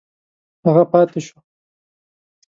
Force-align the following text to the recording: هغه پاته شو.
هغه 0.65 0.83
پاته 0.91 1.19
شو. 1.25 1.37